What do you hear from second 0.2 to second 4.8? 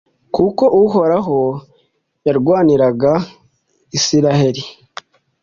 kuko uhoraho yarwaniriraga israheli